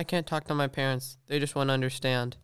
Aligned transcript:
I 0.00 0.02
can't 0.02 0.26
talk 0.26 0.44
to 0.44 0.54
my 0.54 0.66
parents. 0.66 1.18
They 1.26 1.38
just 1.38 1.54
won't 1.54 1.70
understand. 1.70 2.38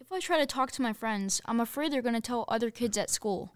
If 0.00 0.10
I 0.10 0.18
try 0.18 0.38
to 0.38 0.46
talk 0.46 0.72
to 0.72 0.80
my 0.80 0.94
friends, 0.94 1.42
I'm 1.44 1.60
afraid 1.60 1.92
they're 1.92 2.00
going 2.00 2.14
to 2.14 2.22
tell 2.22 2.46
other 2.48 2.70
kids 2.70 2.96
at 2.96 3.10
school. 3.10 3.52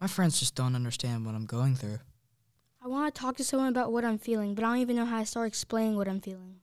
My 0.00 0.06
friends 0.06 0.40
just 0.40 0.54
don't 0.54 0.74
understand 0.74 1.26
what 1.26 1.34
I'm 1.34 1.44
going 1.44 1.74
through. 1.74 1.98
I 2.82 2.88
want 2.88 3.14
to 3.14 3.20
talk 3.20 3.36
to 3.36 3.44
someone 3.44 3.68
about 3.68 3.92
what 3.92 4.06
I'm 4.06 4.16
feeling, 4.16 4.54
but 4.54 4.64
I 4.64 4.68
don't 4.68 4.78
even 4.78 4.96
know 4.96 5.04
how 5.04 5.20
to 5.20 5.26
start 5.26 5.48
explaining 5.48 5.98
what 5.98 6.08
I'm 6.08 6.22
feeling. 6.22 6.54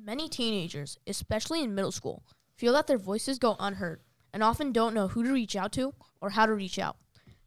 Many 0.00 0.28
teenagers, 0.28 0.98
especially 1.04 1.64
in 1.64 1.74
middle 1.74 1.90
school, 1.90 2.22
feel 2.54 2.74
that 2.74 2.86
their 2.86 2.96
voices 2.96 3.40
go 3.40 3.56
unheard 3.58 4.02
and 4.32 4.40
often 4.40 4.70
don't 4.70 4.94
know 4.94 5.08
who 5.08 5.24
to 5.24 5.32
reach 5.32 5.56
out 5.56 5.72
to 5.72 5.94
or 6.20 6.30
how 6.30 6.46
to 6.46 6.54
reach 6.54 6.78
out. 6.78 6.96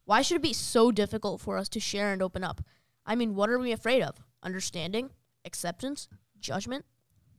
Why 0.04 0.24
should 0.24 0.36
it 0.36 0.44
be 0.44 0.52
so 0.52 0.92
difficult 0.92 1.40
for 1.40 1.58
us 1.58 1.70
to 1.70 1.80
share 1.80 2.12
and 2.12 2.22
open 2.22 2.44
up? 2.44 2.60
I 3.06 3.16
mean, 3.16 3.34
what 3.34 3.50
are 3.50 3.60
we 3.60 3.72
afraid 3.72 4.02
of? 4.02 4.18
Understanding? 4.44 5.12
Acceptance? 5.46 6.10
Judgment? 6.42 6.84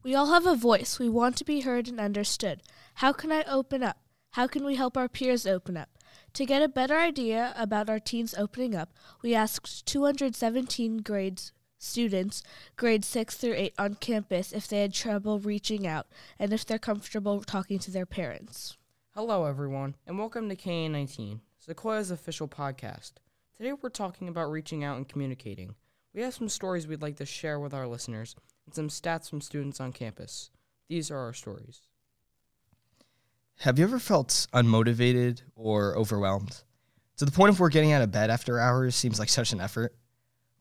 We 0.06 0.14
all 0.14 0.26
have 0.26 0.46
a 0.46 0.54
voice. 0.54 1.00
We 1.00 1.08
want 1.08 1.34
to 1.38 1.44
be 1.44 1.62
heard 1.62 1.88
and 1.88 1.98
understood. 1.98 2.62
How 2.94 3.12
can 3.12 3.32
I 3.32 3.42
open 3.42 3.82
up? 3.82 3.98
How 4.34 4.46
can 4.46 4.64
we 4.64 4.76
help 4.76 4.96
our 4.96 5.08
peers 5.08 5.48
open 5.48 5.76
up? 5.76 5.88
To 6.34 6.46
get 6.46 6.62
a 6.62 6.68
better 6.68 6.96
idea 6.96 7.52
about 7.56 7.90
our 7.90 7.98
teens 7.98 8.32
opening 8.32 8.76
up, 8.76 8.90
we 9.20 9.34
asked 9.34 9.84
217 9.86 10.98
grades 10.98 11.50
students, 11.76 12.44
grades 12.76 13.08
6 13.08 13.36
through 13.36 13.54
8 13.54 13.74
on 13.80 13.94
campus 13.96 14.52
if 14.52 14.68
they 14.68 14.82
had 14.82 14.94
trouble 14.94 15.40
reaching 15.40 15.88
out 15.88 16.06
and 16.38 16.52
if 16.52 16.64
they're 16.64 16.78
comfortable 16.78 17.40
talking 17.40 17.80
to 17.80 17.90
their 17.90 18.06
parents. 18.06 18.76
Hello, 19.16 19.44
everyone, 19.44 19.96
and 20.06 20.20
welcome 20.20 20.48
to 20.48 20.54
KA19, 20.54 21.40
Sequoia's 21.58 22.12
official 22.12 22.46
podcast. 22.46 23.14
Today 23.56 23.72
we're 23.72 23.88
talking 23.88 24.28
about 24.28 24.52
reaching 24.52 24.84
out 24.84 24.98
and 24.98 25.08
communicating. 25.08 25.74
We 26.16 26.22
have 26.22 26.32
some 26.32 26.48
stories 26.48 26.86
we'd 26.86 27.02
like 27.02 27.16
to 27.16 27.26
share 27.26 27.60
with 27.60 27.74
our 27.74 27.86
listeners 27.86 28.34
and 28.64 28.74
some 28.74 28.88
stats 28.88 29.28
from 29.28 29.42
students 29.42 29.80
on 29.80 29.92
campus. 29.92 30.50
These 30.88 31.10
are 31.10 31.18
our 31.18 31.34
stories. 31.34 31.82
Have 33.58 33.78
you 33.78 33.84
ever 33.84 33.98
felt 33.98 34.46
unmotivated 34.54 35.42
or 35.54 35.94
overwhelmed? 35.94 36.62
To 37.18 37.26
the 37.26 37.30
point 37.30 37.50
of 37.50 37.60
where 37.60 37.68
getting 37.68 37.92
out 37.92 38.00
of 38.00 38.12
bed 38.12 38.30
after 38.30 38.58
hours 38.58 38.96
seems 38.96 39.18
like 39.18 39.28
such 39.28 39.52
an 39.52 39.60
effort? 39.60 39.94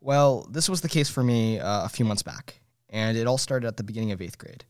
Well, 0.02 0.46
this 0.52 0.68
was 0.68 0.82
the 0.82 0.90
case 0.90 1.10
for 1.10 1.24
me 1.24 1.58
uh, 1.58 1.86
a 1.86 1.90
few 1.90 2.04
months 2.04 2.22
back, 2.22 2.60
and 2.90 3.18
it 3.18 3.26
all 3.26 3.38
started 3.38 3.66
at 3.66 3.78
the 3.78 3.84
beginning 3.84 4.12
of 4.12 4.22
eighth 4.22 4.38
grade. 4.38 4.66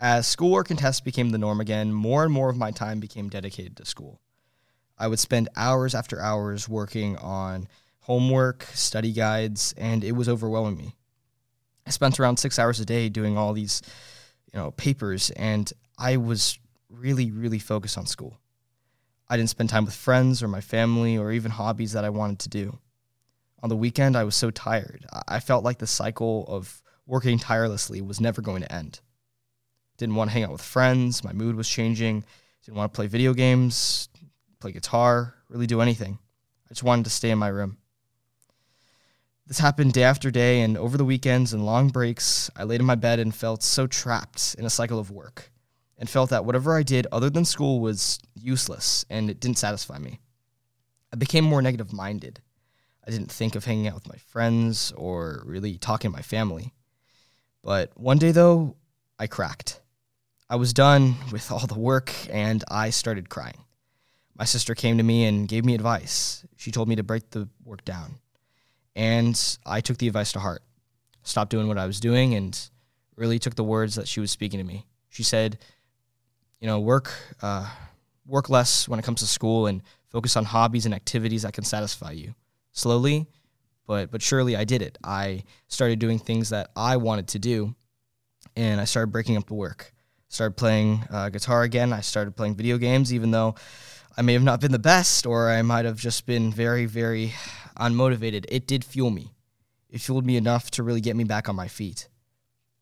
As 0.00 0.26
schoolwork 0.26 0.70
and 0.70 0.78
tests 0.78 1.00
became 1.00 1.30
the 1.30 1.38
norm 1.38 1.60
again, 1.60 1.92
more 1.92 2.24
and 2.24 2.32
more 2.32 2.50
of 2.50 2.56
my 2.56 2.72
time 2.72 2.98
became 2.98 3.28
dedicated 3.28 3.76
to 3.76 3.84
school. 3.84 4.20
I 4.98 5.06
would 5.06 5.20
spend 5.20 5.48
hours 5.54 5.94
after 5.94 6.20
hours 6.20 6.68
working 6.68 7.16
on 7.18 7.68
homework, 8.10 8.64
study 8.74 9.12
guides, 9.12 9.72
and 9.78 10.02
it 10.02 10.10
was 10.10 10.28
overwhelming 10.28 10.76
me. 10.76 10.96
I 11.86 11.90
spent 11.90 12.18
around 12.18 12.38
six 12.38 12.58
hours 12.58 12.80
a 12.80 12.84
day 12.84 13.08
doing 13.08 13.38
all 13.38 13.52
these, 13.52 13.82
you 14.52 14.58
know, 14.58 14.72
papers, 14.72 15.30
and 15.36 15.72
I 15.96 16.16
was 16.16 16.58
really, 16.88 17.30
really 17.30 17.60
focused 17.60 17.96
on 17.96 18.06
school. 18.06 18.40
I 19.28 19.36
didn't 19.36 19.50
spend 19.50 19.70
time 19.70 19.84
with 19.84 19.94
friends 19.94 20.42
or 20.42 20.48
my 20.48 20.60
family 20.60 21.16
or 21.16 21.30
even 21.30 21.52
hobbies 21.52 21.92
that 21.92 22.04
I 22.04 22.10
wanted 22.10 22.40
to 22.40 22.48
do. 22.48 22.80
On 23.62 23.68
the 23.68 23.76
weekend, 23.76 24.16
I 24.16 24.24
was 24.24 24.34
so 24.34 24.50
tired. 24.50 25.06
I 25.28 25.38
felt 25.38 25.62
like 25.62 25.78
the 25.78 25.86
cycle 25.86 26.46
of 26.48 26.82
working 27.06 27.38
tirelessly 27.38 28.00
was 28.00 28.20
never 28.20 28.42
going 28.42 28.62
to 28.62 28.72
end. 28.72 28.98
Didn't 29.98 30.16
want 30.16 30.30
to 30.30 30.34
hang 30.34 30.42
out 30.42 30.50
with 30.50 30.62
friends. 30.62 31.22
My 31.22 31.32
mood 31.32 31.54
was 31.54 31.68
changing. 31.68 32.24
Didn't 32.64 32.76
want 32.76 32.92
to 32.92 32.96
play 32.96 33.06
video 33.06 33.34
games, 33.34 34.08
play 34.58 34.72
guitar, 34.72 35.36
really 35.48 35.68
do 35.68 35.80
anything. 35.80 36.18
I 36.66 36.70
just 36.70 36.82
wanted 36.82 37.04
to 37.04 37.10
stay 37.10 37.30
in 37.30 37.38
my 37.38 37.46
room. 37.46 37.76
This 39.50 39.58
happened 39.58 39.94
day 39.94 40.04
after 40.04 40.30
day, 40.30 40.60
and 40.60 40.78
over 40.78 40.96
the 40.96 41.04
weekends 41.04 41.52
and 41.52 41.66
long 41.66 41.88
breaks, 41.88 42.52
I 42.54 42.62
laid 42.62 42.78
in 42.78 42.86
my 42.86 42.94
bed 42.94 43.18
and 43.18 43.34
felt 43.34 43.64
so 43.64 43.88
trapped 43.88 44.54
in 44.56 44.64
a 44.64 44.70
cycle 44.70 45.00
of 45.00 45.10
work 45.10 45.50
and 45.98 46.08
felt 46.08 46.30
that 46.30 46.44
whatever 46.44 46.78
I 46.78 46.84
did 46.84 47.08
other 47.10 47.30
than 47.30 47.44
school 47.44 47.80
was 47.80 48.20
useless 48.36 49.04
and 49.10 49.28
it 49.28 49.40
didn't 49.40 49.58
satisfy 49.58 49.98
me. 49.98 50.20
I 51.12 51.16
became 51.16 51.42
more 51.42 51.62
negative 51.62 51.92
minded. 51.92 52.40
I 53.04 53.10
didn't 53.10 53.32
think 53.32 53.56
of 53.56 53.64
hanging 53.64 53.88
out 53.88 53.94
with 53.94 54.08
my 54.08 54.18
friends 54.18 54.92
or 54.96 55.42
really 55.44 55.78
talking 55.78 56.12
to 56.12 56.16
my 56.16 56.22
family. 56.22 56.72
But 57.64 57.90
one 57.98 58.18
day, 58.18 58.30
though, 58.30 58.76
I 59.18 59.26
cracked. 59.26 59.80
I 60.48 60.54
was 60.54 60.72
done 60.72 61.16
with 61.32 61.50
all 61.50 61.66
the 61.66 61.76
work 61.76 62.14
and 62.30 62.62
I 62.70 62.90
started 62.90 63.28
crying. 63.28 63.64
My 64.38 64.44
sister 64.44 64.76
came 64.76 64.96
to 64.98 65.02
me 65.02 65.24
and 65.24 65.48
gave 65.48 65.64
me 65.64 65.74
advice. 65.74 66.46
She 66.56 66.70
told 66.70 66.88
me 66.88 66.94
to 66.94 67.02
break 67.02 67.30
the 67.30 67.48
work 67.64 67.84
down. 67.84 68.19
And 68.96 69.58
I 69.64 69.80
took 69.80 69.98
the 69.98 70.08
advice 70.08 70.32
to 70.32 70.40
heart, 70.40 70.62
stopped 71.22 71.50
doing 71.50 71.68
what 71.68 71.78
I 71.78 71.86
was 71.86 72.00
doing, 72.00 72.34
and 72.34 72.58
really 73.16 73.38
took 73.38 73.54
the 73.54 73.64
words 73.64 73.94
that 73.94 74.08
she 74.08 74.20
was 74.20 74.30
speaking 74.30 74.58
to 74.58 74.64
me. 74.64 74.86
She 75.08 75.22
said, 75.22 75.58
you 76.60 76.66
know, 76.66 76.80
work 76.80 77.12
uh, 77.42 77.68
work 78.26 78.48
less 78.48 78.88
when 78.88 78.98
it 78.98 79.04
comes 79.04 79.20
to 79.20 79.26
school 79.26 79.66
and 79.66 79.82
focus 80.08 80.36
on 80.36 80.44
hobbies 80.44 80.86
and 80.86 80.94
activities 80.94 81.42
that 81.42 81.52
can 81.52 81.64
satisfy 81.64 82.12
you. 82.12 82.34
Slowly, 82.72 83.26
but 83.86 84.10
but 84.10 84.22
surely 84.22 84.56
I 84.56 84.64
did 84.64 84.82
it. 84.82 84.98
I 85.02 85.44
started 85.68 85.98
doing 85.98 86.18
things 86.18 86.50
that 86.50 86.70
I 86.76 86.96
wanted 86.96 87.28
to 87.28 87.38
do, 87.38 87.74
and 88.56 88.80
I 88.80 88.84
started 88.84 89.12
breaking 89.12 89.36
up 89.36 89.46
the 89.46 89.54
work. 89.54 89.92
Started 90.28 90.56
playing 90.56 91.04
uh, 91.10 91.28
guitar 91.28 91.64
again. 91.64 91.92
I 91.92 92.00
started 92.00 92.36
playing 92.36 92.54
video 92.54 92.78
games, 92.78 93.12
even 93.12 93.32
though 93.32 93.56
I 94.16 94.22
may 94.22 94.32
have 94.34 94.42
not 94.42 94.60
been 94.60 94.70
the 94.70 94.78
best, 94.78 95.26
or 95.26 95.50
I 95.50 95.62
might 95.62 95.84
have 95.84 95.98
just 95.98 96.24
been 96.24 96.52
very, 96.52 96.86
very 96.86 97.32
unmotivated. 97.80 98.44
It 98.48 98.66
did 98.66 98.84
fuel 98.84 99.10
me. 99.10 99.32
It 99.88 100.00
fueled 100.00 100.24
me 100.24 100.36
enough 100.36 100.70
to 100.72 100.82
really 100.82 101.00
get 101.00 101.16
me 101.16 101.24
back 101.24 101.48
on 101.48 101.56
my 101.56 101.68
feet. 101.68 102.08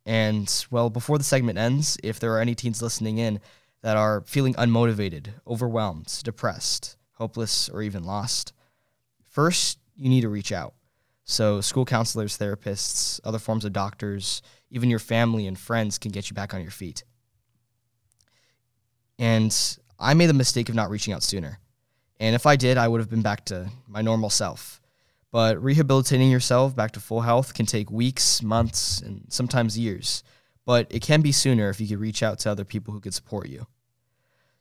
And 0.05 0.53
well, 0.71 0.91
before 0.91 1.19
the 1.19 1.25
segment 1.25 1.59
ends, 1.59 1.99
if 2.03 2.21
there 2.21 2.33
are 2.33 2.41
any 2.41 2.55
teens 2.55 2.83
listening 2.83 3.19
in 3.19 3.41
that 3.83 3.97
are 3.97 4.23
feeling 4.23 4.55
unmotivated, 4.55 5.29
overwhelmed, 5.47 6.21
depressed, 6.25 6.97
hopeless, 7.13 7.69
or 7.69 7.83
even 7.83 8.05
lost, 8.05 8.53
first, 9.29 9.79
you 9.97 10.09
need 10.09 10.23
to 10.23 10.29
reach 10.29 10.53
out. 10.53 10.75
So, 11.25 11.61
school 11.61 11.85
counselors, 11.85 12.39
therapists, 12.39 13.21
other 13.23 13.39
forms 13.39 13.67
of 13.67 13.75
doctors, 13.75 14.41
even 14.71 14.89
your 14.89 14.99
family 14.99 15.47
and 15.47 15.59
friends 15.59 15.99
can 15.99 16.11
get 16.11 16.31
you 16.31 16.35
back 16.35 16.55
on 16.55 16.63
your 16.63 16.71
feet. 16.71 17.05
And 19.19 19.55
I 19.99 20.15
made 20.15 20.27
the 20.27 20.35
mistake 20.35 20.71
of 20.71 20.75
not 20.75 20.89
reaching 20.89 21.13
out 21.13 21.23
sooner. 21.23 21.59
And 22.19 22.35
if 22.35 22.47
I 22.47 22.57
did, 22.57 22.79
I 22.79 22.89
would 22.89 23.01
have 23.01 23.11
been 23.11 23.23
back 23.23 23.45
to 23.47 23.71
my 23.87 24.01
normal 24.01 24.31
self. 24.31 24.78
But 25.31 25.63
rehabilitating 25.63 26.31
yourself 26.31 26.75
back 26.75 26.93
to 26.93 27.01
full 27.01 27.21
health 27.21 27.55
can 27.55 27.67
take 27.67 27.91
weeks, 27.91 28.43
months, 28.43 29.01
and 29.01 29.27
sometimes 29.29 29.79
years 29.79 30.23
but 30.69 30.87
it 30.91 31.01
can 31.01 31.23
be 31.23 31.33
sooner 31.33 31.71
if 31.71 31.81
you 31.81 31.89
could 31.89 31.99
reach 31.99 32.23
out 32.23 32.39
to 32.41 32.51
other 32.51 32.63
people 32.63 32.93
who 32.93 33.01
could 33.01 33.15
support 33.15 33.49
you. 33.49 33.67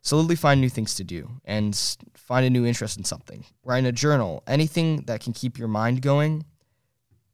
Slowly 0.04 0.38
find 0.38 0.62
new 0.62 0.70
things 0.70 0.96
to 0.96 1.04
do 1.04 1.42
and 1.44 1.76
find 2.14 2.46
a 2.46 2.50
new 2.50 2.66
interest 2.66 2.98
in 2.98 3.04
something. 3.04 3.44
Write 3.66 3.80
in 3.80 3.88
a 3.88 3.92
journal, 3.92 4.42
anything 4.48 5.02
that 5.08 5.20
can 5.20 5.34
keep 5.34 5.60
your 5.60 5.68
mind 5.68 6.02
going, 6.02 6.46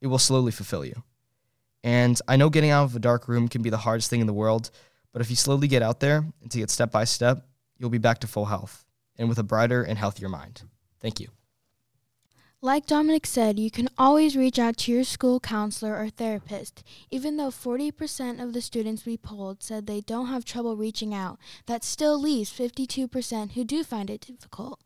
it 0.01 0.07
will 0.07 0.17
slowly 0.17 0.51
fulfill 0.51 0.83
you. 0.83 1.03
And 1.83 2.19
I 2.27 2.35
know 2.35 2.49
getting 2.49 2.71
out 2.71 2.85
of 2.85 2.95
a 2.95 2.99
dark 2.99 3.27
room 3.27 3.47
can 3.47 3.61
be 3.61 3.69
the 3.69 3.77
hardest 3.77 4.09
thing 4.09 4.21
in 4.21 4.27
the 4.27 4.33
world, 4.33 4.71
but 5.11 5.21
if 5.21 5.29
you 5.29 5.35
slowly 5.35 5.67
get 5.67 5.83
out 5.83 5.99
there 5.99 6.25
and 6.41 6.49
take 6.49 6.63
it 6.63 6.71
step 6.71 6.91
by 6.91 7.03
step, 7.03 7.45
you'll 7.77 7.91
be 7.91 7.99
back 7.99 8.21
to 8.21 8.27
full 8.27 8.45
health 8.45 8.85
and 9.19 9.29
with 9.29 9.37
a 9.37 9.43
brighter 9.43 9.83
and 9.83 9.99
healthier 9.99 10.29
mind. 10.29 10.63
Thank 10.99 11.19
you. 11.19 11.27
Like 12.65 12.85
Dominic 12.85 13.25
said, 13.25 13.59
you 13.59 13.69
can 13.69 13.89
always 13.97 14.37
reach 14.37 14.57
out 14.57 14.77
to 14.77 14.91
your 14.93 15.03
school 15.03 15.41
counselor 15.41 15.97
or 15.97 16.07
therapist. 16.07 16.81
Even 17.11 17.35
though 17.35 17.49
40% 17.49 18.41
of 18.41 18.53
the 18.53 18.61
students 18.61 19.05
we 19.05 19.17
polled 19.17 19.61
said 19.61 19.85
they 19.85 19.99
don't 19.99 20.27
have 20.27 20.45
trouble 20.45 20.77
reaching 20.77 21.13
out, 21.13 21.37
that 21.65 21.83
still 21.83 22.17
leaves 22.17 22.49
52% 22.49 23.51
who 23.51 23.65
do 23.65 23.83
find 23.83 24.09
it 24.09 24.21
difficult. 24.21 24.79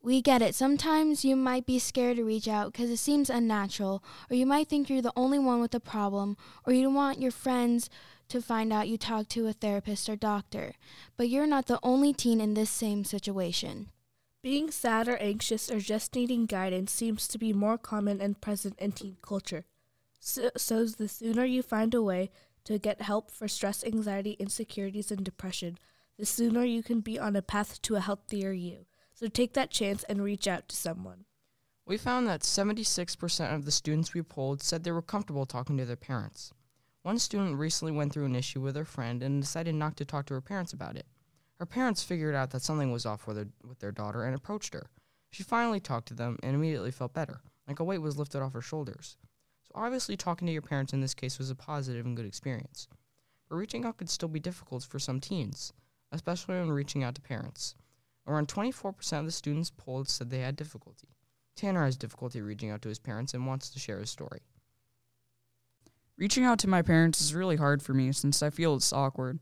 We 0.00 0.22
get 0.22 0.42
it. 0.42 0.54
Sometimes 0.54 1.24
you 1.24 1.34
might 1.34 1.66
be 1.66 1.80
scared 1.80 2.18
to 2.18 2.24
reach 2.24 2.46
out 2.46 2.72
because 2.72 2.88
it 2.88 2.98
seems 2.98 3.28
unnatural, 3.28 4.04
or 4.30 4.36
you 4.36 4.46
might 4.46 4.68
think 4.68 4.88
you're 4.88 5.02
the 5.02 5.12
only 5.16 5.40
one 5.40 5.60
with 5.60 5.74
a 5.74 5.80
problem, 5.80 6.36
or 6.64 6.72
you 6.72 6.84
don't 6.84 6.94
want 6.94 7.20
your 7.20 7.32
friends 7.32 7.90
to 8.28 8.40
find 8.40 8.72
out 8.72 8.86
you 8.86 8.96
talk 8.96 9.26
to 9.30 9.48
a 9.48 9.52
therapist 9.52 10.08
or 10.08 10.14
doctor. 10.14 10.74
But 11.16 11.28
you're 11.28 11.48
not 11.48 11.66
the 11.66 11.80
only 11.82 12.12
teen 12.12 12.40
in 12.40 12.54
this 12.54 12.70
same 12.70 13.02
situation. 13.02 13.88
Being 14.42 14.72
sad 14.72 15.06
or 15.06 15.16
anxious 15.18 15.70
or 15.70 15.78
just 15.78 16.16
needing 16.16 16.46
guidance 16.46 16.90
seems 16.90 17.28
to 17.28 17.38
be 17.38 17.52
more 17.52 17.78
common 17.78 18.20
and 18.20 18.40
present 18.40 18.76
in 18.80 18.90
teen 18.90 19.16
culture. 19.22 19.64
So, 20.18 20.50
so 20.56 20.84
the 20.84 21.06
sooner 21.06 21.44
you 21.44 21.62
find 21.62 21.94
a 21.94 22.02
way 22.02 22.30
to 22.64 22.78
get 22.78 23.02
help 23.02 23.30
for 23.30 23.46
stress, 23.46 23.84
anxiety, 23.84 24.32
insecurities, 24.40 25.12
and 25.12 25.24
depression, 25.24 25.78
the 26.18 26.26
sooner 26.26 26.64
you 26.64 26.82
can 26.82 27.00
be 27.00 27.20
on 27.20 27.36
a 27.36 27.42
path 27.42 27.80
to 27.82 27.94
a 27.94 28.00
healthier 28.00 28.50
you. 28.50 28.86
So 29.14 29.28
take 29.28 29.54
that 29.54 29.70
chance 29.70 30.02
and 30.04 30.24
reach 30.24 30.48
out 30.48 30.68
to 30.68 30.76
someone. 30.76 31.24
We 31.86 31.96
found 31.96 32.26
that 32.26 32.40
76% 32.40 33.54
of 33.54 33.64
the 33.64 33.70
students 33.70 34.12
we 34.12 34.22
polled 34.22 34.60
said 34.60 34.82
they 34.82 34.90
were 34.90 35.02
comfortable 35.02 35.46
talking 35.46 35.76
to 35.76 35.84
their 35.84 35.94
parents. 35.94 36.52
One 37.02 37.20
student 37.20 37.58
recently 37.58 37.92
went 37.92 38.12
through 38.12 38.26
an 38.26 38.36
issue 38.36 38.60
with 38.60 38.74
her 38.74 38.84
friend 38.84 39.22
and 39.22 39.40
decided 39.40 39.76
not 39.76 39.96
to 39.98 40.04
talk 40.04 40.26
to 40.26 40.34
her 40.34 40.40
parents 40.40 40.72
about 40.72 40.96
it. 40.96 41.06
Her 41.62 41.66
parents 41.66 42.02
figured 42.02 42.34
out 42.34 42.50
that 42.50 42.62
something 42.62 42.90
was 42.90 43.06
off 43.06 43.28
with, 43.28 43.36
her, 43.36 43.46
with 43.64 43.78
their 43.78 43.92
daughter 43.92 44.24
and 44.24 44.34
approached 44.34 44.74
her. 44.74 44.90
She 45.30 45.44
finally 45.44 45.78
talked 45.78 46.08
to 46.08 46.14
them 46.14 46.36
and 46.42 46.56
immediately 46.56 46.90
felt 46.90 47.14
better, 47.14 47.40
like 47.68 47.78
a 47.78 47.84
weight 47.84 48.02
was 48.02 48.18
lifted 48.18 48.42
off 48.42 48.54
her 48.54 48.60
shoulders. 48.60 49.16
So, 49.62 49.70
obviously, 49.76 50.16
talking 50.16 50.46
to 50.46 50.52
your 50.52 50.60
parents 50.60 50.92
in 50.92 51.00
this 51.00 51.14
case 51.14 51.38
was 51.38 51.50
a 51.50 51.54
positive 51.54 52.04
and 52.04 52.16
good 52.16 52.26
experience. 52.26 52.88
but 53.48 53.54
reaching 53.54 53.84
out 53.84 53.96
could 53.96 54.10
still 54.10 54.28
be 54.28 54.40
difficult 54.40 54.82
for 54.82 54.98
some 54.98 55.20
teens, 55.20 55.72
especially 56.10 56.56
when 56.56 56.72
reaching 56.72 57.04
out 57.04 57.14
to 57.14 57.20
parents. 57.20 57.76
Around 58.26 58.48
24% 58.48 59.20
of 59.20 59.26
the 59.26 59.30
students 59.30 59.70
polled 59.70 60.08
said 60.08 60.30
they 60.30 60.40
had 60.40 60.56
difficulty. 60.56 61.10
Tanner 61.54 61.84
has 61.84 61.96
difficulty 61.96 62.40
reaching 62.40 62.70
out 62.70 62.82
to 62.82 62.88
his 62.88 62.98
parents 62.98 63.34
and 63.34 63.46
wants 63.46 63.70
to 63.70 63.78
share 63.78 64.00
his 64.00 64.10
story. 64.10 64.40
Reaching 66.18 66.42
out 66.42 66.58
to 66.58 66.68
my 66.68 66.82
parents 66.82 67.20
is 67.20 67.36
really 67.36 67.54
hard 67.54 67.84
for 67.84 67.94
me 67.94 68.10
since 68.10 68.42
I 68.42 68.50
feel 68.50 68.74
it's 68.74 68.92
awkward. 68.92 69.38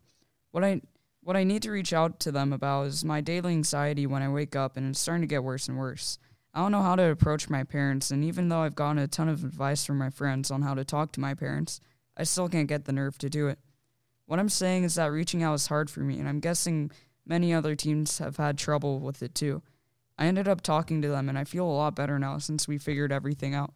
What 0.50 0.64
I 0.64 0.82
what 1.30 1.36
I 1.36 1.44
need 1.44 1.62
to 1.62 1.70
reach 1.70 1.92
out 1.92 2.18
to 2.18 2.32
them 2.32 2.52
about 2.52 2.88
is 2.88 3.04
my 3.04 3.20
daily 3.20 3.52
anxiety 3.52 4.04
when 4.04 4.20
I 4.20 4.28
wake 4.28 4.56
up 4.56 4.76
and 4.76 4.90
it's 4.90 4.98
starting 4.98 5.20
to 5.20 5.28
get 5.28 5.44
worse 5.44 5.68
and 5.68 5.78
worse. 5.78 6.18
I 6.52 6.58
don't 6.58 6.72
know 6.72 6.82
how 6.82 6.96
to 6.96 7.08
approach 7.08 7.48
my 7.48 7.62
parents 7.62 8.10
and 8.10 8.24
even 8.24 8.48
though 8.48 8.62
I've 8.62 8.74
gotten 8.74 8.98
a 8.98 9.06
ton 9.06 9.28
of 9.28 9.44
advice 9.44 9.84
from 9.84 9.96
my 9.96 10.10
friends 10.10 10.50
on 10.50 10.62
how 10.62 10.74
to 10.74 10.84
talk 10.84 11.12
to 11.12 11.20
my 11.20 11.34
parents, 11.34 11.80
I 12.16 12.24
still 12.24 12.48
can't 12.48 12.66
get 12.66 12.84
the 12.84 12.92
nerve 12.92 13.16
to 13.18 13.30
do 13.30 13.46
it. 13.46 13.60
What 14.26 14.40
I'm 14.40 14.48
saying 14.48 14.82
is 14.82 14.96
that 14.96 15.12
reaching 15.12 15.44
out 15.44 15.54
is 15.54 15.68
hard 15.68 15.88
for 15.88 16.00
me 16.00 16.18
and 16.18 16.28
I'm 16.28 16.40
guessing 16.40 16.90
many 17.24 17.54
other 17.54 17.76
teens 17.76 18.18
have 18.18 18.38
had 18.38 18.58
trouble 18.58 18.98
with 18.98 19.22
it 19.22 19.32
too. 19.32 19.62
I 20.18 20.26
ended 20.26 20.48
up 20.48 20.62
talking 20.62 21.00
to 21.02 21.10
them 21.10 21.28
and 21.28 21.38
I 21.38 21.44
feel 21.44 21.64
a 21.64 21.70
lot 21.70 21.94
better 21.94 22.18
now 22.18 22.38
since 22.38 22.66
we 22.66 22.76
figured 22.76 23.12
everything 23.12 23.54
out. 23.54 23.72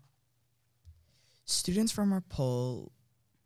Students 1.45 1.93
from 1.93 2.13
our 2.13 2.21
poll 2.21 2.91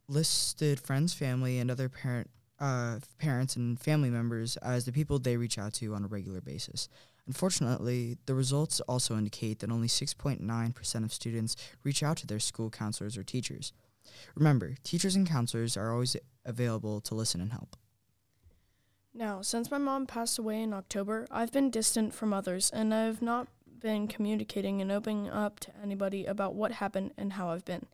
listed 0.08 0.81
friends, 0.81 1.12
family, 1.12 1.58
and 1.58 1.70
other 1.70 1.90
parent 1.90 2.31
uh, 2.60 2.99
parents 3.19 3.56
and 3.56 3.78
family 3.78 4.10
members 4.10 4.56
as 4.58 4.84
the 4.84 4.93
people 4.93 5.19
they 5.19 5.37
reach 5.37 5.58
out 5.58 5.72
to 5.75 5.94
on 5.94 6.05
a 6.05 6.08
regular 6.08 6.40
basis. 6.40 6.88
Unfortunately, 7.26 8.16
the 8.26 8.34
results 8.34 8.81
also 8.81 9.16
indicate 9.16 9.58
that 9.58 9.70
only 9.70 9.88
6.9% 9.88 11.05
of 11.05 11.12
students 11.12 11.56
reach 11.84 12.02
out 12.02 12.16
to 12.16 12.26
their 12.26 12.40
school 12.40 12.70
counselors 12.70 13.19
or 13.19 13.22
teachers. 13.22 13.72
Remember, 14.34 14.75
teachers 14.82 15.14
and 15.14 15.28
counselors 15.28 15.76
are 15.76 15.93
always 15.93 16.16
available 16.46 17.00
to 17.02 17.14
listen 17.14 17.40
and 17.40 17.52
help. 17.52 17.76
Now, 19.12 19.43
since 19.43 19.70
my 19.70 19.78
mom 19.78 20.06
passed 20.06 20.38
away 20.38 20.62
in 20.62 20.72
October, 20.72 21.26
I've 21.31 21.52
been 21.52 21.70
distant 21.70 22.14
from 22.14 22.32
others 22.32 22.70
and 22.70 22.94
I've 22.94 23.20
not 23.20 23.49
been 23.81 24.08
communicating 24.08 24.81
and 24.81 24.90
opening 24.90 25.28
up 25.28 25.61
to 25.61 25.72
anybody 25.82 26.25
about 26.25 26.54
what 26.54 26.72
happened 26.72 27.12
and 27.16 27.34
how 27.34 27.50
I've 27.50 27.64
been. 27.64 27.87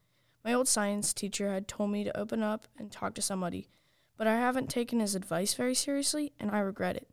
My 0.44 0.52
old 0.52 0.69
science 0.69 1.12
teacher 1.12 1.50
had 1.50 1.67
told 1.67 1.90
me 1.90 2.05
to 2.05 2.17
open 2.17 2.43
up 2.43 2.67
and 2.78 2.93
talk 2.93 3.14
to 3.14 3.22
somebody, 3.22 3.69
but 4.16 4.26
I 4.26 4.37
haven't 4.37 4.70
taken 4.70 5.00
his 5.00 5.14
advice 5.14 5.55
very 5.55 5.75
seriously 5.75 6.32
and 6.38 6.50
I 6.50 6.58
regret 6.61 6.96
it. 6.96 7.08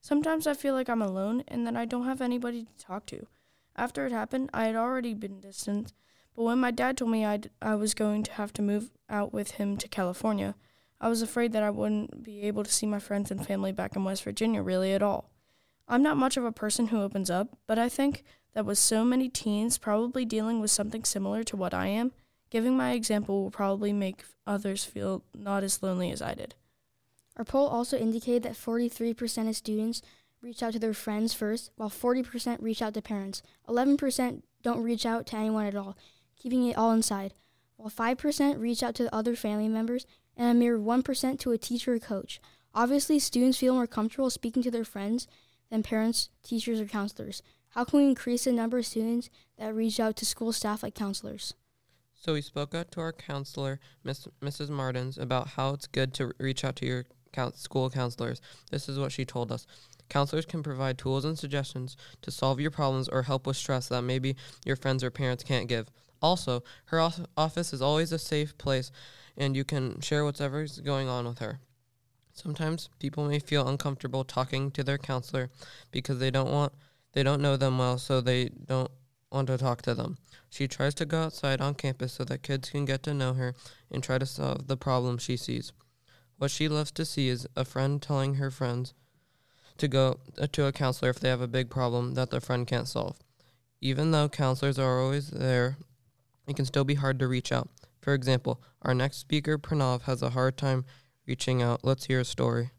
Sometimes 0.00 0.46
I 0.46 0.54
feel 0.54 0.74
like 0.74 0.88
I'm 0.88 1.02
alone 1.02 1.44
and 1.48 1.66
that 1.66 1.76
I 1.76 1.84
don't 1.84 2.06
have 2.06 2.20
anybody 2.20 2.64
to 2.64 2.84
talk 2.84 3.06
to. 3.06 3.26
After 3.76 4.06
it 4.06 4.12
happened, 4.12 4.50
I 4.52 4.66
had 4.66 4.76
already 4.76 5.14
been 5.14 5.40
distant, 5.40 5.92
but 6.36 6.42
when 6.44 6.58
my 6.58 6.70
dad 6.70 6.96
told 6.96 7.10
me 7.10 7.24
I'd, 7.24 7.50
I 7.62 7.74
was 7.74 7.94
going 7.94 8.22
to 8.24 8.32
have 8.32 8.52
to 8.54 8.62
move 8.62 8.90
out 9.08 9.32
with 9.32 9.52
him 9.52 9.76
to 9.78 9.88
California, 9.88 10.54
I 11.00 11.08
was 11.08 11.22
afraid 11.22 11.52
that 11.52 11.62
I 11.62 11.70
wouldn't 11.70 12.22
be 12.22 12.42
able 12.42 12.64
to 12.64 12.72
see 12.72 12.86
my 12.86 12.98
friends 12.98 13.30
and 13.30 13.44
family 13.44 13.72
back 13.72 13.96
in 13.96 14.04
West 14.04 14.24
Virginia 14.24 14.62
really 14.62 14.92
at 14.92 15.02
all. 15.02 15.30
I'm 15.88 16.02
not 16.02 16.16
much 16.16 16.36
of 16.36 16.44
a 16.44 16.52
person 16.52 16.88
who 16.88 17.02
opens 17.02 17.30
up, 17.30 17.58
but 17.66 17.78
I 17.78 17.88
think 17.88 18.24
that 18.54 18.64
with 18.64 18.78
so 18.78 19.04
many 19.04 19.28
teens 19.28 19.76
probably 19.76 20.24
dealing 20.24 20.60
with 20.60 20.70
something 20.70 21.04
similar 21.04 21.42
to 21.44 21.56
what 21.56 21.74
I 21.74 21.88
am, 21.88 22.12
giving 22.54 22.76
my 22.76 22.92
example 22.92 23.42
will 23.42 23.50
probably 23.50 23.92
make 23.92 24.22
others 24.46 24.84
feel 24.84 25.24
not 25.34 25.64
as 25.64 25.82
lonely 25.82 26.12
as 26.12 26.22
I 26.22 26.34
did. 26.34 26.54
Our 27.36 27.44
poll 27.44 27.66
also 27.66 27.98
indicated 27.98 28.44
that 28.44 28.52
43% 28.52 29.48
of 29.48 29.56
students 29.56 30.02
reach 30.40 30.62
out 30.62 30.72
to 30.74 30.78
their 30.78 30.94
friends 30.94 31.34
first, 31.34 31.72
while 31.74 31.90
40% 31.90 32.62
reach 32.62 32.80
out 32.80 32.94
to 32.94 33.02
parents. 33.02 33.42
11% 33.68 34.42
don't 34.62 34.84
reach 34.84 35.04
out 35.04 35.26
to 35.26 35.36
anyone 35.36 35.66
at 35.66 35.74
all, 35.74 35.96
keeping 36.36 36.64
it 36.68 36.78
all 36.78 36.92
inside, 36.92 37.34
while 37.74 37.90
5% 37.90 38.60
reach 38.60 38.84
out 38.84 38.94
to 38.94 39.12
other 39.12 39.34
family 39.34 39.68
members, 39.68 40.06
and 40.36 40.48
a 40.48 40.54
mere 40.54 40.78
1% 40.78 41.40
to 41.40 41.50
a 41.50 41.58
teacher 41.58 41.94
or 41.94 41.98
coach. 41.98 42.40
Obviously, 42.72 43.18
students 43.18 43.58
feel 43.58 43.74
more 43.74 43.88
comfortable 43.88 44.30
speaking 44.30 44.62
to 44.62 44.70
their 44.70 44.84
friends 44.84 45.26
than 45.72 45.82
parents, 45.82 46.28
teachers, 46.44 46.80
or 46.80 46.86
counselors. 46.86 47.42
How 47.70 47.82
can 47.82 47.98
we 47.98 48.06
increase 48.06 48.44
the 48.44 48.52
number 48.52 48.78
of 48.78 48.86
students 48.86 49.28
that 49.58 49.74
reach 49.74 49.98
out 49.98 50.14
to 50.18 50.24
school 50.24 50.52
staff 50.52 50.84
like 50.84 50.94
counselors? 50.94 51.54
So 52.24 52.32
we 52.32 52.40
spoke 52.40 52.74
out 52.74 52.90
to 52.92 53.00
our 53.00 53.12
counselor, 53.12 53.80
Miss, 54.02 54.26
Mrs. 54.40 54.70
Martins, 54.70 55.18
about 55.18 55.46
how 55.46 55.74
it's 55.74 55.86
good 55.86 56.14
to 56.14 56.32
reach 56.38 56.64
out 56.64 56.74
to 56.76 56.86
your 56.86 57.04
school 57.52 57.90
counselors. 57.90 58.40
This 58.70 58.88
is 58.88 58.98
what 58.98 59.12
she 59.12 59.26
told 59.26 59.52
us. 59.52 59.66
Counselors 60.08 60.46
can 60.46 60.62
provide 60.62 60.96
tools 60.96 61.26
and 61.26 61.38
suggestions 61.38 61.98
to 62.22 62.30
solve 62.30 62.60
your 62.60 62.70
problems 62.70 63.10
or 63.10 63.24
help 63.24 63.46
with 63.46 63.58
stress 63.58 63.88
that 63.88 64.00
maybe 64.00 64.36
your 64.64 64.76
friends 64.76 65.04
or 65.04 65.10
parents 65.10 65.44
can't 65.44 65.68
give. 65.68 65.88
Also, 66.22 66.64
her 66.86 67.10
office 67.36 67.74
is 67.74 67.82
always 67.82 68.10
a 68.10 68.18
safe 68.18 68.56
place 68.56 68.90
and 69.36 69.54
you 69.54 69.64
can 69.64 70.00
share 70.00 70.24
whatever's 70.24 70.80
going 70.80 71.08
on 71.08 71.26
with 71.26 71.40
her. 71.40 71.60
Sometimes 72.32 72.88
people 73.00 73.28
may 73.28 73.38
feel 73.38 73.68
uncomfortable 73.68 74.24
talking 74.24 74.70
to 74.70 74.82
their 74.82 74.96
counselor 74.96 75.50
because 75.90 76.20
they 76.20 76.30
don't 76.30 76.50
want 76.50 76.72
they 77.12 77.22
don't 77.22 77.42
know 77.42 77.58
them 77.58 77.76
well 77.76 77.98
so 77.98 78.20
they 78.20 78.48
don't 78.48 78.90
want 79.34 79.48
to 79.48 79.58
talk 79.58 79.82
to 79.82 79.94
them. 79.94 80.16
She 80.48 80.68
tries 80.68 80.94
to 80.94 81.04
go 81.04 81.24
outside 81.24 81.60
on 81.60 81.74
campus 81.74 82.14
so 82.14 82.24
that 82.24 82.42
kids 82.42 82.70
can 82.70 82.84
get 82.84 83.02
to 83.02 83.12
know 83.12 83.34
her 83.34 83.54
and 83.90 84.02
try 84.02 84.18
to 84.18 84.24
solve 84.24 84.68
the 84.68 84.76
problems 84.76 85.22
she 85.22 85.36
sees. 85.36 85.72
What 86.38 86.50
she 86.50 86.68
loves 86.68 86.92
to 86.92 87.04
see 87.04 87.28
is 87.28 87.46
a 87.56 87.64
friend 87.64 88.00
telling 88.00 88.34
her 88.34 88.50
friends 88.50 88.94
to 89.78 89.88
go 89.88 90.20
uh, 90.40 90.46
to 90.52 90.66
a 90.66 90.72
counselor 90.72 91.10
if 91.10 91.20
they 91.20 91.28
have 91.28 91.40
a 91.40 91.48
big 91.48 91.68
problem 91.68 92.14
that 92.14 92.30
their 92.30 92.40
friend 92.40 92.66
can't 92.66 92.88
solve. 92.88 93.18
Even 93.80 94.12
though 94.12 94.28
counselors 94.28 94.78
are 94.78 95.00
always 95.00 95.30
there, 95.30 95.76
it 96.46 96.56
can 96.56 96.64
still 96.64 96.84
be 96.84 96.94
hard 96.94 97.18
to 97.18 97.28
reach 97.28 97.52
out. 97.52 97.68
For 98.00 98.14
example, 98.14 98.62
our 98.82 98.94
next 98.94 99.18
speaker, 99.18 99.58
Pranav, 99.58 100.02
has 100.02 100.22
a 100.22 100.30
hard 100.30 100.56
time 100.56 100.84
reaching 101.26 101.62
out. 101.62 101.80
Let's 101.82 102.06
hear 102.06 102.20
a 102.20 102.24
story. 102.24 102.70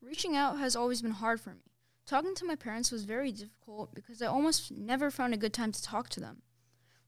Reaching 0.00 0.36
out 0.36 0.58
has 0.58 0.74
always 0.74 1.02
been 1.02 1.12
hard 1.12 1.40
for 1.40 1.50
me. 1.50 1.69
Talking 2.06 2.34
to 2.34 2.44
my 2.44 2.56
parents 2.56 2.90
was 2.90 3.04
very 3.04 3.30
difficult 3.30 3.94
because 3.94 4.20
I 4.20 4.26
almost 4.26 4.72
never 4.72 5.10
found 5.10 5.32
a 5.32 5.38
good 5.38 5.52
time 5.52 5.72
to 5.72 5.82
talk 5.82 6.08
to 6.10 6.20
them. 6.20 6.42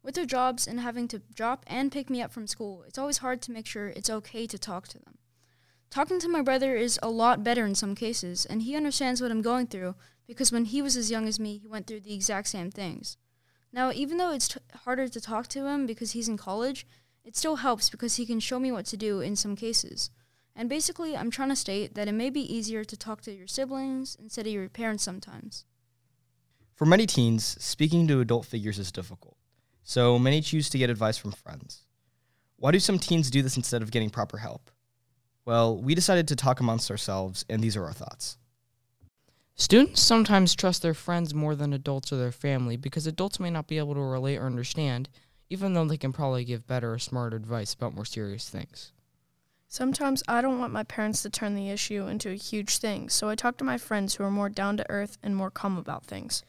With 0.03 0.15
their 0.15 0.27
jobs 0.27 0.67
and 0.67 0.81
having 0.81 1.09
to 1.09 1.21
drop 1.35 1.65
and 1.67 1.93
pick 1.93 2.11
me 2.11 2.23
up 2.23 2.33
from 2.33 2.47
school, 2.47 2.85
it's 2.87 2.99
always 2.99 3.19
hard 3.19 3.41
to 3.43 3.53
make 3.53 3.67
sure 3.67 3.89
it's 3.89 4.11
okay 4.11 4.47
to 4.47 4.59
talk 4.59 4.89
to 4.89 4.99
them. 4.99 5.19
Talking 5.91 6.19
to 6.21 6.29
my 6.29 6.43
brother 6.43 6.75
is 6.75 6.99
a 7.03 7.11
lot 7.11 7.45
better 7.45 7.67
in 7.67 7.75
some 7.75 7.95
cases, 7.95 8.47
and 8.47 8.63
he 8.63 8.75
understands 8.75 9.21
what 9.21 9.31
I'm 9.31 9.43
going 9.43 9.67
through 9.67 9.95
because 10.27 10.51
when 10.51 10.65
he 10.65 10.81
was 10.81 10.97
as 10.97 11.11
young 11.11 11.29
as 11.29 11.39
me, 11.39 11.59
he 11.59 11.69
went 11.69 11.87
through 11.87 12.01
the 12.01 12.15
exact 12.15 12.49
same 12.49 12.71
things. 12.71 13.17
Now, 13.73 13.93
even 13.93 14.17
though 14.17 14.33
it's 14.33 14.49
t- 14.49 14.61
harder 14.85 15.09
to 15.09 15.21
talk 15.21 15.49
to 15.49 15.67
him 15.67 15.87
because 15.87 16.13
he's 16.13 16.29
in 16.29 16.37
college, 16.37 16.87
it 17.25 17.37
still 17.37 17.57
helps 17.57 17.91
because 17.91 18.17
he 18.17 18.27
can 18.27 18.41
show 18.41 18.59
me 18.59 18.73
what 18.73 18.87
to 18.87 18.97
do 18.97 19.21
in 19.21 19.37
some 19.37 19.55
cases. 19.55 20.11
And 20.55 20.69
basically, 20.69 21.17
I'm 21.17 21.31
trying 21.31 21.49
to 21.49 21.57
state 21.57 21.95
that 21.95 22.09
it 22.09 22.13
may 22.13 22.31
be 22.31 22.41
easier 22.41 22.85
to 22.85 22.97
talk 22.97 23.23
to 23.23 23.33
your 23.33 23.47
siblings 23.47 24.17
instead 24.21 24.47
of 24.47 24.53
your 24.53 24.69
parents 24.69 25.03
sometimes. 25.03 25.65
For 26.75 26.87
many 26.87 27.07
teens, 27.07 27.57
speaking 27.61 28.07
to 28.09 28.21
adult 28.21 28.45
figures 28.45 28.79
is 28.79 28.93
difficult, 28.93 29.37
so 29.83 30.19
many 30.19 30.41
choose 30.41 30.69
to 30.71 30.79
get 30.79 30.91
advice 30.91 31.17
from 31.17 31.33
friends. 31.33 31.85
Why 32.57 32.71
do 32.71 32.79
some 32.79 32.99
teens 32.99 33.31
do 33.31 33.43
this 33.43 33.57
instead 33.57 33.83
of 33.83 33.91
getting 33.91 34.11
proper 34.11 34.39
help? 34.39 34.71
Well, 35.45 35.77
we 35.77 35.95
decided 35.95 36.29
to 36.29 36.37
talk 36.37 36.61
amongst 36.61 36.91
ourselves, 36.91 37.45
and 37.49 37.63
these 37.63 37.77
are 37.77 37.85
our 37.85 37.93
thoughts. 37.93 38.39
Students 39.55 40.01
sometimes 40.01 40.55
trust 40.55 40.83
their 40.83 40.95
friends 40.95 41.35
more 41.35 41.55
than 41.55 41.73
adults 41.73 42.13
or 42.13 42.17
their 42.17 42.33
family 42.33 42.77
because 42.77 43.07
adults 43.07 43.41
may 43.41 43.51
not 43.51 43.67
be 43.67 43.79
able 43.79 43.95
to 43.95 44.01
relate 44.01 44.39
or 44.39 44.47
understand, 44.47 45.09
even 45.51 45.75
though 45.75 45.85
they 45.85 45.97
can 45.97 46.13
probably 46.13 46.45
give 46.45 46.67
better 46.67 46.95
or 46.95 46.99
smarter 46.99 47.37
advice 47.37 47.75
about 47.75 47.95
more 47.95 48.05
serious 48.05 48.49
things. 48.49 48.93
Sometimes 49.73 50.23
I 50.29 50.43
don't 50.43 50.59
want 50.59 50.75
my 50.75 50.83
parents 50.83 51.23
to 51.23 51.31
turn 51.31 51.55
the 51.55 51.71
issue 51.71 52.07
into 52.07 52.29
a 52.29 52.35
huge 52.35 52.77
thing, 52.77 53.09
so 53.09 53.31
I 53.31 53.35
talk 53.35 53.57
to 53.57 53.65
my 53.65 53.79
friends 53.79 54.15
who 54.15 54.25
are 54.25 54.31
more 54.31 54.51
down 54.51 54.77
to 54.77 54.91
earth 54.91 55.17
and 55.23 55.35
more 55.35 55.51
calm 55.51 55.79
about 55.79 56.05
things. 56.05 56.43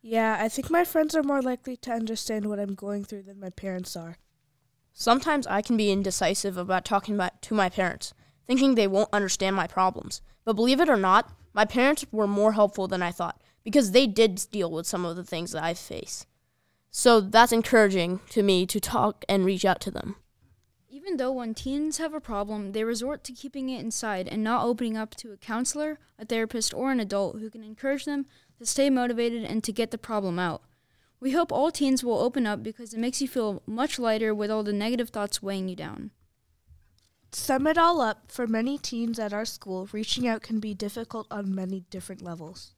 Yeah, 0.00 0.38
I 0.40 0.48
think 0.48 0.70
my 0.70 0.84
friends 0.84 1.16
are 1.16 1.24
more 1.24 1.42
likely 1.42 1.76
to 1.78 1.90
understand 1.90 2.46
what 2.46 2.60
I'm 2.60 2.76
going 2.76 3.02
through 3.02 3.24
than 3.24 3.40
my 3.40 3.50
parents 3.50 3.96
are. 3.96 4.18
Sometimes 4.92 5.44
I 5.48 5.60
can 5.60 5.76
be 5.76 5.90
indecisive 5.90 6.56
about 6.56 6.84
talking 6.84 7.18
to 7.18 7.54
my 7.54 7.68
parents, 7.68 8.14
thinking 8.46 8.76
they 8.76 8.86
won't 8.86 9.12
understand 9.12 9.56
my 9.56 9.66
problems. 9.66 10.22
But 10.44 10.52
believe 10.52 10.78
it 10.78 10.88
or 10.88 10.96
not, 10.96 11.32
my 11.52 11.64
parents 11.64 12.06
were 12.12 12.28
more 12.28 12.52
helpful 12.52 12.86
than 12.86 13.02
I 13.02 13.10
thought 13.10 13.42
because 13.64 13.90
they 13.90 14.06
did 14.06 14.40
deal 14.52 14.70
with 14.70 14.86
some 14.86 15.04
of 15.04 15.16
the 15.16 15.24
things 15.24 15.50
that 15.50 15.64
I 15.64 15.74
face. 15.74 16.26
So 16.92 17.20
that's 17.20 17.50
encouraging 17.50 18.20
to 18.30 18.44
me 18.44 18.66
to 18.66 18.78
talk 18.78 19.24
and 19.28 19.44
reach 19.44 19.64
out 19.64 19.80
to 19.80 19.90
them. 19.90 20.14
Even 21.08 21.16
though 21.16 21.32
when 21.32 21.54
teens 21.54 21.96
have 21.96 22.12
a 22.12 22.20
problem, 22.20 22.72
they 22.72 22.84
resort 22.84 23.24
to 23.24 23.32
keeping 23.32 23.70
it 23.70 23.80
inside 23.80 24.28
and 24.28 24.44
not 24.44 24.66
opening 24.66 24.94
up 24.94 25.14
to 25.14 25.32
a 25.32 25.38
counselor, 25.38 25.98
a 26.18 26.26
therapist, 26.26 26.74
or 26.74 26.92
an 26.92 27.00
adult 27.00 27.38
who 27.38 27.48
can 27.48 27.64
encourage 27.64 28.04
them 28.04 28.26
to 28.58 28.66
stay 28.66 28.90
motivated 28.90 29.42
and 29.42 29.64
to 29.64 29.72
get 29.72 29.90
the 29.90 29.96
problem 29.96 30.38
out. 30.38 30.60
We 31.18 31.30
hope 31.30 31.50
all 31.50 31.70
teens 31.70 32.04
will 32.04 32.18
open 32.18 32.46
up 32.46 32.62
because 32.62 32.92
it 32.92 33.00
makes 33.00 33.22
you 33.22 33.26
feel 33.26 33.62
much 33.64 33.98
lighter 33.98 34.34
with 34.34 34.50
all 34.50 34.62
the 34.62 34.74
negative 34.74 35.08
thoughts 35.08 35.42
weighing 35.42 35.70
you 35.70 35.76
down. 35.76 36.10
To 37.30 37.40
sum 37.40 37.66
it 37.66 37.78
all 37.78 38.02
up, 38.02 38.30
for 38.30 38.46
many 38.46 38.76
teens 38.76 39.18
at 39.18 39.32
our 39.32 39.46
school, 39.46 39.88
reaching 39.92 40.28
out 40.28 40.42
can 40.42 40.60
be 40.60 40.74
difficult 40.74 41.26
on 41.30 41.54
many 41.54 41.86
different 41.88 42.20
levels. 42.20 42.74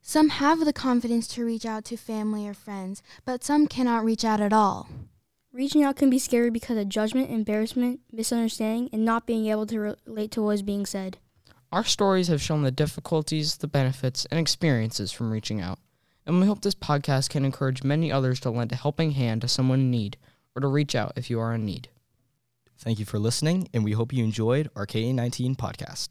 Some 0.00 0.30
have 0.30 0.60
the 0.60 0.72
confidence 0.72 1.28
to 1.28 1.44
reach 1.44 1.66
out 1.66 1.84
to 1.84 1.98
family 1.98 2.48
or 2.48 2.54
friends, 2.54 3.02
but 3.26 3.44
some 3.44 3.66
cannot 3.66 4.06
reach 4.06 4.24
out 4.24 4.40
at 4.40 4.54
all. 4.54 4.88
Reaching 5.52 5.82
out 5.82 5.96
can 5.96 6.10
be 6.10 6.18
scary 6.18 6.50
because 6.50 6.76
of 6.76 6.90
judgment, 6.90 7.30
embarrassment, 7.30 8.00
misunderstanding, 8.12 8.90
and 8.92 9.02
not 9.02 9.26
being 9.26 9.46
able 9.46 9.64
to 9.66 9.96
relate 10.06 10.30
to 10.32 10.42
what 10.42 10.50
is 10.52 10.62
being 10.62 10.84
said. 10.84 11.16
Our 11.72 11.84
stories 11.84 12.28
have 12.28 12.42
shown 12.42 12.62
the 12.62 12.70
difficulties, 12.70 13.56
the 13.56 13.66
benefits, 13.66 14.26
and 14.26 14.38
experiences 14.38 15.10
from 15.10 15.30
reaching 15.30 15.60
out. 15.60 15.78
And 16.26 16.38
we 16.38 16.46
hope 16.46 16.60
this 16.60 16.74
podcast 16.74 17.30
can 17.30 17.46
encourage 17.46 17.82
many 17.82 18.12
others 18.12 18.40
to 18.40 18.50
lend 18.50 18.72
a 18.72 18.76
helping 18.76 19.12
hand 19.12 19.40
to 19.40 19.48
someone 19.48 19.80
in 19.80 19.90
need 19.90 20.18
or 20.54 20.60
to 20.60 20.68
reach 20.68 20.94
out 20.94 21.14
if 21.16 21.30
you 21.30 21.40
are 21.40 21.54
in 21.54 21.64
need. 21.64 21.88
Thank 22.76 22.98
you 22.98 23.06
for 23.06 23.18
listening, 23.18 23.68
and 23.72 23.84
we 23.84 23.92
hope 23.92 24.12
you 24.12 24.22
enjoyed 24.24 24.68
our 24.76 24.86
KA19 24.86 25.56
podcast. 25.56 26.08